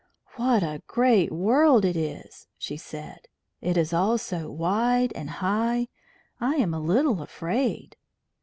[0.35, 3.27] "What a great world it is!" she said.
[3.61, 5.89] "It is all so wide and high.
[6.39, 7.97] I am a little afraid."